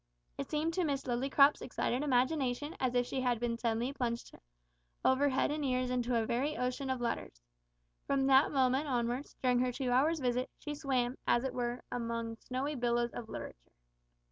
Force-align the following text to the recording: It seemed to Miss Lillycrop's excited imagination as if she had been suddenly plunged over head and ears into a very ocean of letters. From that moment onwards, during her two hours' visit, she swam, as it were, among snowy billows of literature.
It 0.35 0.49
seemed 0.49 0.73
to 0.73 0.83
Miss 0.83 1.03
Lillycrop's 1.03 1.61
excited 1.61 2.01
imagination 2.01 2.75
as 2.79 2.95
if 2.95 3.05
she 3.05 3.21
had 3.21 3.39
been 3.39 3.55
suddenly 3.59 3.93
plunged 3.93 4.33
over 5.05 5.29
head 5.29 5.51
and 5.51 5.63
ears 5.63 5.91
into 5.91 6.15
a 6.19 6.25
very 6.25 6.57
ocean 6.57 6.89
of 6.89 7.01
letters. 7.01 7.39
From 8.07 8.25
that 8.25 8.51
moment 8.51 8.87
onwards, 8.87 9.35
during 9.43 9.59
her 9.59 9.71
two 9.71 9.91
hours' 9.91 10.19
visit, 10.19 10.49
she 10.57 10.73
swam, 10.73 11.19
as 11.27 11.43
it 11.43 11.53
were, 11.53 11.83
among 11.91 12.37
snowy 12.37 12.73
billows 12.73 13.11
of 13.11 13.29
literature. 13.29 13.71